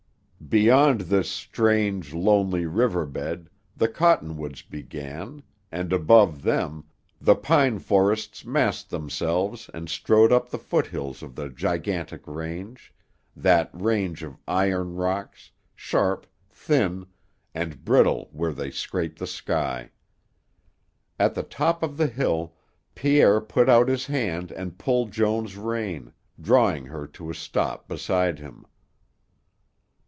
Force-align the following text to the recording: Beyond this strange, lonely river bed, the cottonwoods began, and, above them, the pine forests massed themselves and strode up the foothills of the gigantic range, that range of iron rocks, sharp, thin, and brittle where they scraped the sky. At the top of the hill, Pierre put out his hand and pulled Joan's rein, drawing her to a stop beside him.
Beyond 0.49 1.01
this 1.01 1.29
strange, 1.29 2.13
lonely 2.13 2.65
river 2.65 3.05
bed, 3.05 3.49
the 3.77 3.87
cottonwoods 3.87 4.61
began, 4.63 5.43
and, 5.71 5.93
above 5.93 6.41
them, 6.41 6.83
the 7.21 7.35
pine 7.37 7.79
forests 7.79 8.43
massed 8.43 8.89
themselves 8.89 9.69
and 9.73 9.87
strode 9.87 10.33
up 10.33 10.49
the 10.49 10.57
foothills 10.57 11.23
of 11.23 11.35
the 11.35 11.47
gigantic 11.47 12.27
range, 12.27 12.93
that 13.33 13.69
range 13.71 14.23
of 14.23 14.39
iron 14.45 14.95
rocks, 14.95 15.51
sharp, 15.73 16.27
thin, 16.49 17.05
and 17.55 17.85
brittle 17.85 18.27
where 18.33 18.51
they 18.53 18.71
scraped 18.71 19.19
the 19.19 19.27
sky. 19.27 19.91
At 21.17 21.33
the 21.33 21.43
top 21.43 21.81
of 21.81 21.95
the 21.95 22.07
hill, 22.07 22.55
Pierre 22.93 23.39
put 23.39 23.69
out 23.69 23.87
his 23.87 24.07
hand 24.07 24.51
and 24.51 24.77
pulled 24.77 25.11
Joan's 25.13 25.55
rein, 25.55 26.11
drawing 26.41 26.87
her 26.87 27.07
to 27.07 27.29
a 27.29 27.35
stop 27.35 27.87
beside 27.87 28.39
him. 28.39 28.65